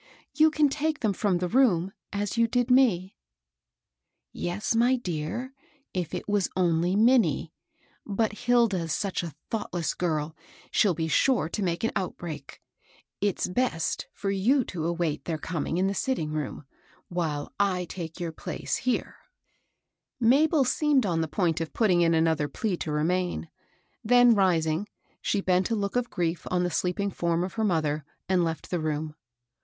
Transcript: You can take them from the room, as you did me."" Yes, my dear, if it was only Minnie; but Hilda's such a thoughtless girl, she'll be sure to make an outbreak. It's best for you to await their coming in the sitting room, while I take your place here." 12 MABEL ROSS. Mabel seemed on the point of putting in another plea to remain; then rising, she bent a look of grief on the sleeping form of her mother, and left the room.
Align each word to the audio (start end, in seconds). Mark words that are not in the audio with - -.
You 0.33 0.49
can 0.49 0.67
take 0.67 1.01
them 1.01 1.13
from 1.13 1.37
the 1.37 1.47
room, 1.47 1.91
as 2.11 2.35
you 2.35 2.47
did 2.47 2.71
me."" 2.71 3.13
Yes, 4.31 4.73
my 4.73 4.95
dear, 4.95 5.53
if 5.93 6.15
it 6.15 6.27
was 6.27 6.49
only 6.55 6.95
Minnie; 6.95 7.53
but 8.03 8.31
Hilda's 8.31 8.93
such 8.93 9.21
a 9.21 9.35
thoughtless 9.51 9.93
girl, 9.93 10.35
she'll 10.71 10.95
be 10.95 11.07
sure 11.07 11.47
to 11.49 11.61
make 11.61 11.83
an 11.83 11.91
outbreak. 11.95 12.63
It's 13.21 13.47
best 13.47 14.07
for 14.11 14.31
you 14.31 14.63
to 14.69 14.85
await 14.87 15.25
their 15.25 15.37
coming 15.37 15.77
in 15.77 15.85
the 15.85 15.93
sitting 15.93 16.31
room, 16.31 16.65
while 17.09 17.53
I 17.59 17.85
take 17.85 18.19
your 18.19 18.31
place 18.31 18.77
here." 18.77 19.17
12 20.17 20.29
MABEL 20.31 20.31
ROSS. 20.31 20.31
Mabel 20.43 20.63
seemed 20.65 21.05
on 21.05 21.21
the 21.21 21.27
point 21.27 21.61
of 21.61 21.73
putting 21.73 22.01
in 22.01 22.15
another 22.15 22.47
plea 22.47 22.75
to 22.77 22.91
remain; 22.91 23.51
then 24.03 24.33
rising, 24.33 24.87
she 25.21 25.41
bent 25.41 25.69
a 25.69 25.75
look 25.75 25.95
of 25.95 26.09
grief 26.09 26.47
on 26.49 26.63
the 26.63 26.71
sleeping 26.71 27.11
form 27.11 27.43
of 27.43 27.53
her 27.53 27.63
mother, 27.63 28.03
and 28.27 28.43
left 28.43 28.71
the 28.71 28.79
room. 28.79 29.13